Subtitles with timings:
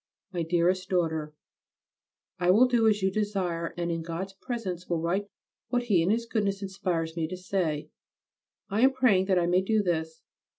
[0.33, 1.35] MY DEAREST DAUGHTER,
[2.39, 5.27] I will do as you desire and in God's presence will write
[5.69, 7.91] what He in His Goodness inspires me to say.
[8.67, 10.23] I am praying that I may do this.